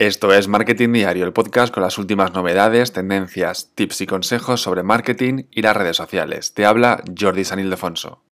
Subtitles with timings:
[0.00, 4.82] Esto es Marketing Diario, el podcast con las últimas novedades, tendencias, tips y consejos sobre
[4.82, 6.54] marketing y las redes sociales.
[6.54, 8.22] Te habla Jordi San Ildefonso.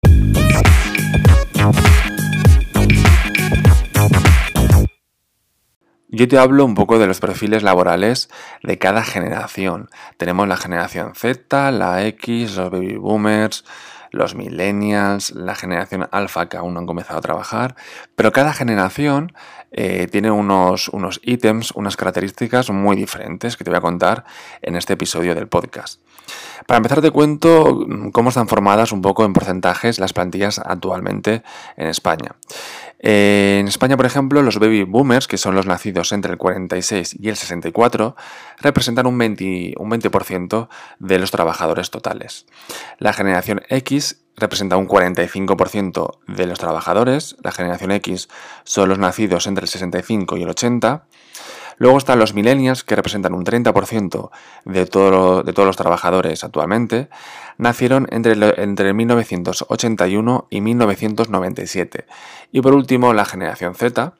[6.08, 8.30] Yo te hablo un poco de los perfiles laborales
[8.62, 9.90] de cada generación.
[10.16, 13.66] Tenemos la generación Z, la X, los baby boomers,
[14.18, 17.76] los millennials, la generación alfa que aún no han comenzado a trabajar,
[18.14, 19.32] pero cada generación
[19.70, 24.24] eh, tiene unos, unos ítems, unas características muy diferentes que te voy a contar
[24.62, 26.00] en este episodio del podcast.
[26.66, 31.42] Para empezar te cuento cómo están formadas un poco en porcentajes las plantillas actualmente
[31.76, 32.36] en España.
[33.00, 37.16] Eh, en España, por ejemplo, los baby boomers, que son los nacidos entre el 46
[37.20, 38.16] y el 64,
[38.58, 42.46] representan un 20%, un 20 de los trabajadores totales.
[42.98, 48.28] La generación X representa un 45% de los trabajadores, la generación X
[48.64, 51.04] son los nacidos entre el 65 y el 80,
[51.78, 54.30] Luego están los millennials, que representan un 30%
[54.64, 57.08] de, todo, de todos los trabajadores actualmente.
[57.56, 62.06] Nacieron entre, entre 1981 y 1997.
[62.50, 64.14] Y por último, la generación Z,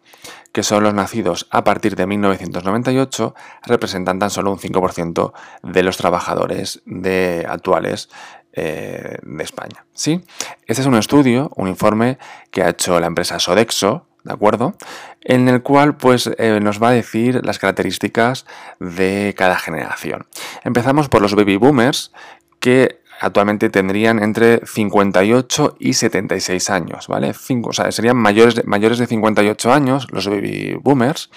[0.52, 5.32] que son los nacidos a partir de 1998, representan tan solo un 5%
[5.64, 8.08] de los trabajadores de, actuales
[8.52, 9.84] eh, de España.
[9.92, 10.22] ¿sí?
[10.66, 12.18] Este es un estudio, un informe
[12.50, 14.74] que ha hecho la empresa Sodexo, ¿de acuerdo?
[15.20, 18.46] En el cual pues eh, nos va a decir las características
[18.80, 20.26] de cada generación.
[20.64, 22.12] Empezamos por los baby boomers
[22.60, 27.32] que actualmente tendrían entre 58 y 76 años, ¿vale?
[27.90, 31.30] Serían mayores de, mayores de 58 años los baby boomers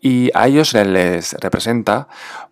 [0.00, 2.08] y a ellos se les representa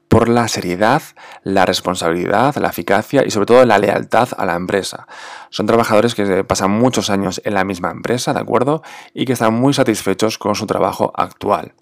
[0.09, 1.03] por la seriedad,
[1.42, 5.06] la responsabilidad, la eficacia y sobre todo la lealtad a la empresa.
[5.51, 8.83] Son trabajadores que pasan muchos años en la misma empresa, ¿de acuerdo?
[9.14, 11.75] Y que están muy satisfechos con su trabajo actual.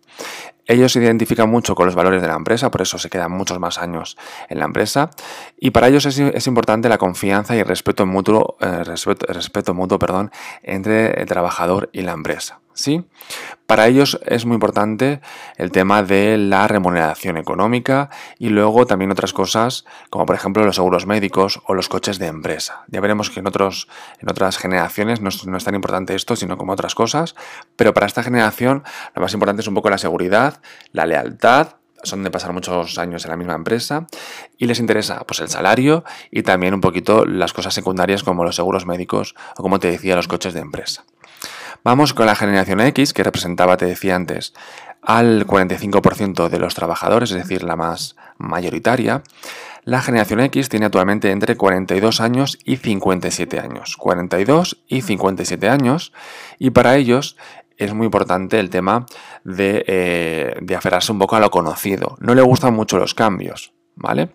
[0.68, 3.60] Ellos se identifican mucho con los valores de la empresa, por eso se quedan muchos
[3.60, 4.16] más años
[4.48, 5.10] en la empresa.
[5.58, 10.32] Y para ellos es, importante la confianza y el respeto mutuo, eh, respeto mutuo perdón,
[10.62, 12.60] entre el trabajador y la empresa.
[12.76, 13.04] ¿Sí?
[13.66, 15.20] Para ellos es muy importante
[15.56, 20.76] el tema de la remuneración económica y luego también otras cosas como por ejemplo los
[20.76, 22.84] seguros médicos o los coches de empresa.
[22.86, 23.88] Ya veremos que en, otros,
[24.20, 27.34] en otras generaciones no es, tan importante esto, sino como otras cosas,
[27.74, 28.84] pero para esta generación
[29.16, 30.60] lo más importante es un poco la seguridad,
[30.92, 34.06] la lealtad, son de pasar muchos años en la misma empresa
[34.58, 38.54] y les interesa pues el salario y también un poquito las cosas secundarias como los
[38.54, 41.04] seguros médicos o como te decía los coches de empresa.
[41.86, 44.54] Vamos con la generación X, que representaba, te decía antes,
[45.02, 49.22] al 45% de los trabajadores, es decir, la más mayoritaria.
[49.84, 53.96] La generación X tiene actualmente entre 42 años y 57 años.
[53.96, 56.12] 42 y 57 años.
[56.58, 57.36] Y para ellos
[57.76, 59.06] es muy importante el tema
[59.44, 62.16] de, eh, de aferrarse un poco a lo conocido.
[62.18, 64.30] No le gustan mucho los cambios, ¿vale?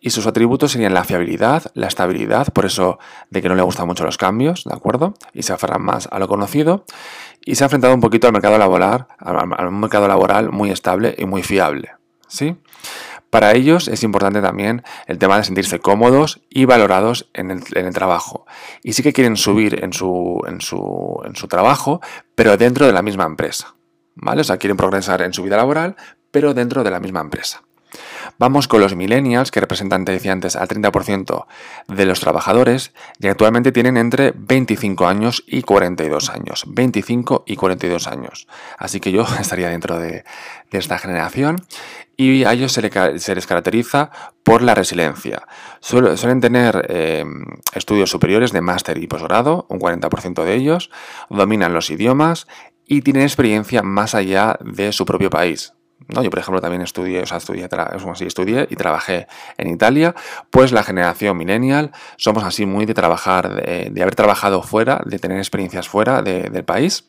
[0.00, 2.98] Y sus atributos serían la fiabilidad, la estabilidad, por eso
[3.30, 5.14] de que no le gustan mucho los cambios, ¿de acuerdo?
[5.32, 6.84] Y se aferran más a lo conocido.
[7.44, 11.24] Y se ha enfrentado un poquito al mercado laboral, al mercado laboral muy estable y
[11.24, 11.90] muy fiable,
[12.28, 12.56] ¿sí?
[13.30, 18.46] Para ellos es importante también el tema de sentirse cómodos y valorados en el, trabajo.
[18.82, 22.00] Y sí que quieren subir en su, en, su, en su trabajo,
[22.34, 23.74] pero dentro de la misma empresa.
[24.14, 24.40] ¿Vale?
[24.40, 25.94] O sea, quieren progresar en su vida laboral,
[26.30, 27.62] pero dentro de la misma empresa.
[28.40, 31.46] Vamos con los millennials, que representan, te decía antes, al 30%
[31.88, 36.64] de los trabajadores y actualmente tienen entre 25 años y 42 años.
[36.68, 38.46] 25 y 42 años.
[38.78, 40.22] Así que yo estaría dentro de,
[40.70, 41.64] esta generación
[42.16, 44.12] y a ellos se, les caracteriza
[44.44, 45.42] por la resiliencia.
[45.80, 47.24] suelen tener eh,
[47.74, 50.90] estudios superiores de máster y posgrado, un 40% de ellos,
[51.28, 52.46] dominan los idiomas
[52.86, 55.72] y tienen experiencia más allá de su propio país.
[56.08, 56.22] ¿No?
[56.22, 57.68] Yo, por ejemplo, también estudié, o sea, estudié,
[58.26, 59.26] estudié y trabajé
[59.56, 60.14] en Italia,
[60.50, 65.38] pues la generación millennial somos así muy de trabajar, de, haber trabajado fuera, de tener
[65.38, 67.04] experiencias fuera del país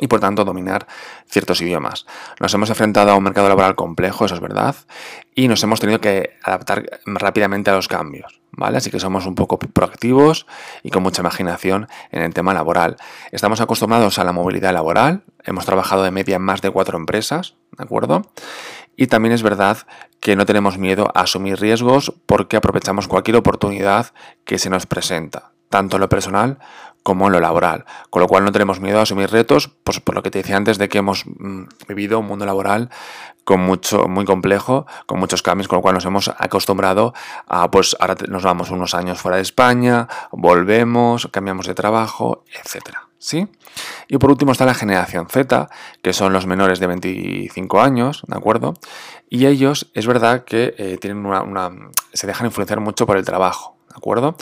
[0.00, 0.86] y por tanto dominar
[1.26, 2.06] ciertos idiomas.
[2.40, 4.76] Nos hemos enfrentado a un mercado laboral complejo, eso es verdad,
[5.34, 8.78] y nos hemos tenido que adaptar rápidamente a los cambios, ¿vale?
[8.78, 10.46] Así que somos un poco proactivos
[10.82, 12.96] y con mucha imaginación en el tema laboral.
[13.32, 17.54] Estamos acostumbrados a la movilidad laboral, hemos trabajado de media en más de cuatro empresas,
[17.76, 18.22] ¿de acuerdo?
[18.96, 19.78] Y también es verdad
[20.20, 24.12] que no tenemos miedo a asumir riesgos porque aprovechamos cualquier oportunidad
[24.44, 26.58] que se nos presenta tanto en lo personal
[27.02, 27.84] como en lo laboral.
[28.10, 30.56] Con lo cual no tenemos miedo a asumir retos, pues por lo que te decía
[30.56, 32.90] antes de que hemos mm, vivido un mundo laboral
[33.44, 37.14] con mucho, muy complejo, con muchos cambios, con lo cual nos hemos acostumbrado
[37.46, 43.07] a, pues ahora nos vamos unos años fuera de España, volvemos, cambiamos de trabajo, etcétera.
[43.18, 43.48] ¿Sí?
[44.08, 45.68] Y por último está la generación Z,
[46.02, 48.74] que son los menores de 25 años, ¿de acuerdo?
[49.28, 51.70] Y ellos, es verdad que eh, tienen una,
[52.12, 54.36] se dejan influenciar mucho por el trabajo, ¿de acuerdo?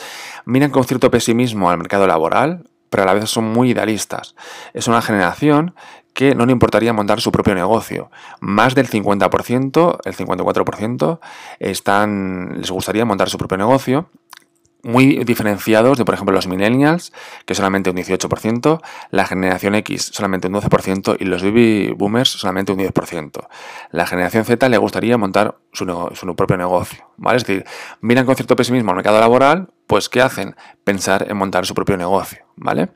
[0.44, 4.36] Miran con cierto pesimismo al mercado laboral, pero a la vez son muy idealistas.
[4.72, 5.74] Es una generación
[6.16, 8.10] que no le importaría montar su propio negocio.
[8.40, 11.20] Más del 50%, el 54%,
[11.58, 14.08] están, les gustaría montar su propio negocio
[14.82, 17.12] muy diferenciados de, por ejemplo, los millennials,
[17.44, 18.80] que solamente un 18%,
[19.10, 23.48] la generación X solamente un 12% y los baby boomers solamente un 10%.
[23.90, 25.84] La generación Z le gustaría montar su,
[26.14, 27.38] su propio negocio, ¿vale?
[27.38, 27.64] Es decir,
[28.00, 30.56] miran con cierto pesimismo al mercado laboral, pues ¿qué hacen?
[30.84, 32.90] Pensar en montar su propio negocio, ¿vale?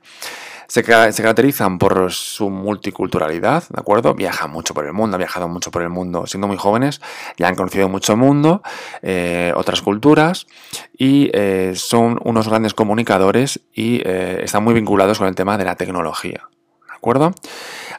[0.70, 4.14] Se, caracterizan por su multiculturalidad, ¿de acuerdo?
[4.14, 7.00] Viajan mucho por el mundo, han viajado mucho por el mundo siendo muy jóvenes,
[7.36, 8.62] ya han conocido mucho mundo,
[9.02, 10.46] eh, otras culturas
[10.96, 15.64] y eh, son unos grandes comunicadores y eh, están muy vinculados con el tema de
[15.64, 16.48] la tecnología,
[16.86, 17.34] ¿de acuerdo?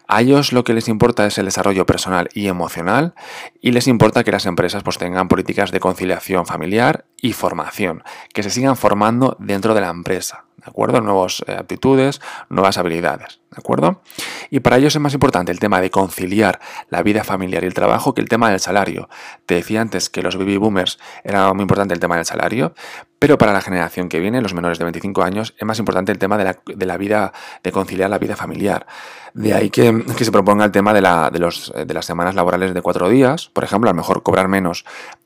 [0.08, 3.16] A ellos lo que les importa es el desarrollo personal y emocional
[3.60, 8.02] y les importa que las empresas pues, tengan políticas de conciliación familiar y formación,
[8.34, 10.46] que se sigan formando dentro de la empresa.
[10.64, 11.02] ¿De acuerdo?
[11.02, 14.02] Nuevas eh, aptitudes, nuevas habilidades, ¿de acuerdo?
[14.50, 16.60] Y para ellos es más importante el tema de conciliar
[16.90, 19.10] la vida familiar y el trabajo que el tema del salario.
[19.46, 22.74] Te decía antes que los baby boomers era muy importante el tema del salario,
[23.18, 26.18] pero para la generación que viene, los menores de 25 años, es más importante el
[26.18, 28.86] tema de la, vida, de conciliar la vida familiar.
[29.34, 32.74] De ahí que, se proponga el tema de, la, de, los, de las semanas laborales
[32.74, 34.86] de cuatro días, por ejemplo, a lo mejor cobrar menos,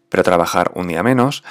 [0.10, 1.44] pero trabajar un día menos.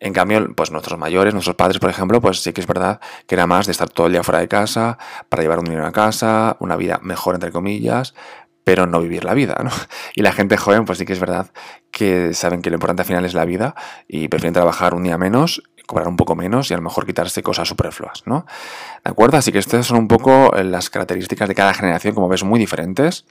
[0.00, 3.34] En cambio, pues nuestros mayores, nuestros padres, por ejemplo, pues sí que es verdad que
[3.34, 4.98] era más de estar todo el día fuera de casa,
[5.28, 8.14] para llevar un dinero a casa, una vida mejor, entre comillas,
[8.62, 9.70] pero no vivir la vida, ¿no?
[10.14, 11.50] Y la gente joven, pues sí que es verdad
[11.90, 13.74] que saben que lo importante al final es la vida
[14.06, 17.42] y prefieren trabajar un día menos cobrar un poco menos y a lo mejor quitarse
[17.42, 18.44] cosas superfluas, ¿no?
[19.02, 19.38] ¿De acuerdo?
[19.38, 22.60] Así que estas son un poco eh, las características de cada generación, como ves, muy
[22.60, 23.24] diferentes.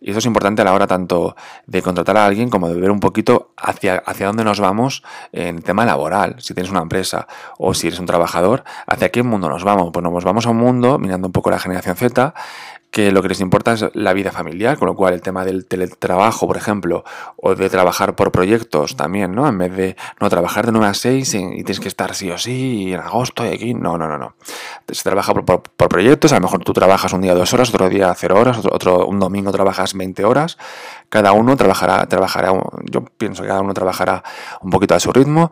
[0.00, 1.36] Y eso es importante a la hora tanto
[1.68, 5.62] de contratar a alguien como de ver un poquito hacia, hacia dónde nos vamos en
[5.62, 6.34] tema laboral.
[6.40, 9.90] Si tienes una empresa o si eres un trabajador, ¿hacia qué mundo nos vamos?
[9.92, 12.34] Pues nos vamos a un mundo, mirando un poco la generación Z,
[12.92, 15.66] que lo que les importa es la vida familiar, con lo cual el tema del
[15.66, 17.04] teletrabajo, por ejemplo,
[17.36, 19.48] o de trabajar por proyectos también, ¿no?
[19.48, 22.36] En vez de no trabajar de 9 a 6 y, tienes que estar sí o
[22.36, 24.34] sí en agosto y aquí, no, no, no, no.
[24.86, 28.14] Se trabaja por, proyectos, a lo mejor tú trabajas un día dos horas, otro día
[28.14, 30.58] cero horas, otro, un domingo trabajas 20 horas,
[31.08, 32.52] cada uno trabajará, trabajará,
[32.90, 34.22] yo pienso que cada uno trabajará
[34.60, 35.50] un poquito a su ritmo,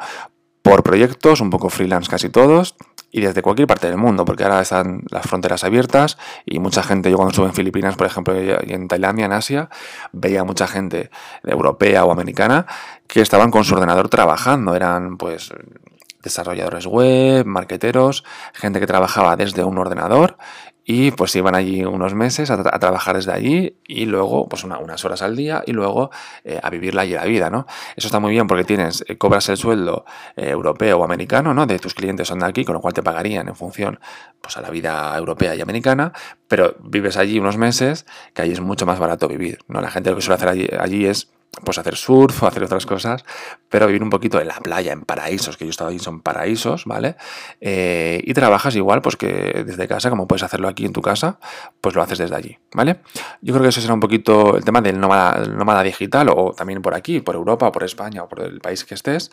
[0.63, 2.77] por proyectos, un poco freelance casi todos,
[3.13, 7.11] y desde cualquier parte del mundo, porque ahora están las fronteras abiertas y mucha gente,
[7.11, 9.69] yo cuando estuve en Filipinas, por ejemplo, y en Tailandia, en Asia,
[10.13, 11.11] veía mucha gente
[11.45, 12.67] europea o americana
[13.07, 15.53] que estaban con su ordenador trabajando, eran pues
[16.23, 20.37] desarrolladores web, marqueteros, gente que trabajaba desde un ordenador
[20.93, 25.23] y pues iban allí unos meses a, trabajar desde allí y luego pues unas horas
[25.23, 26.11] al día y luego
[26.43, 27.65] eh, a vivir la, la vida, ¿no?
[27.95, 30.05] Eso está muy bien porque tienes, eh, cobras el sueldo
[30.35, 31.65] eh, europeo o americano, ¿no?
[31.65, 34.01] De tus clientes son de aquí, con lo cual te pagarían en función
[34.41, 36.13] pues a la vida europea y americana,
[36.49, 38.05] pero vives allí unos meses
[38.35, 39.81] que allí es mucho más barato vivir, ¿no?
[39.81, 41.31] La gente lo que suele hacer allí, allí es
[41.65, 43.25] pues hacer surf o hacer otras cosas,
[43.69, 46.85] pero vivir un poquito en la playa, en paraísos, que yo estaba ahí, son paraísos,
[46.85, 47.17] ¿vale?
[47.61, 51.39] Eh, y trabajas igual, pues que desde casa, como puedes hacerlo aquí en tu casa,
[51.81, 53.01] pues lo haces desde allí, ¿vale?
[53.43, 56.83] Yo creo que eso será un poquito el tema del nómada, nómada digital, o también
[56.83, 59.31] por aquí, por Europa, por España, o por el país que estés,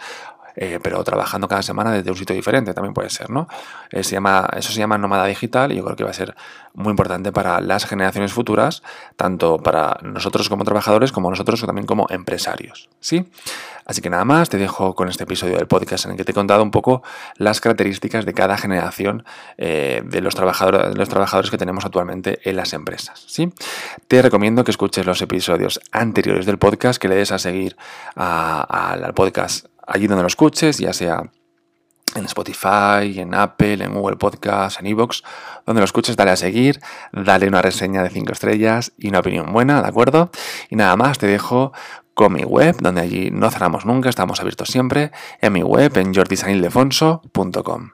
[0.59, 3.47] eh, pero trabajando cada semana desde un sitio diferente también puede ser, ¿no?
[3.91, 6.35] Eh, se llama, eso se llama nómada digital y yo creo que va a ser
[6.73, 8.81] muy importante para las generaciones futuras,
[9.15, 13.29] tanto para nosotros como trabajadores como nosotros también como empresarios, ¿sí?
[13.85, 16.31] Así que nada más, te dejo con este episodio del podcast en el que te
[16.31, 17.03] he contado un poco
[17.37, 19.23] las características de cada generación
[19.57, 23.23] eh, de, los trabajadores, los trabajadores que tenemos actualmente en las empresas.
[23.27, 23.53] ¿sí?
[24.09, 27.77] Te recomiendo que escuches los episodios anteriores del podcast, que le des a seguir
[28.15, 31.23] al podcast allí donde lo escuches, ya sea
[32.15, 35.23] en Spotify, en Apple, en Google Podcast, en Evox,
[35.65, 36.79] donde lo escuches, dale a seguir,
[37.11, 40.31] dale una reseña de 5 estrellas y una opinión buena, ¿de acuerdo?
[40.69, 41.73] Y nada más, te dejo
[42.13, 46.13] con mi web, donde allí no cerramos nunca, estamos abiertos siempre, en mi web en
[46.13, 47.91] jordisanildefonso.com.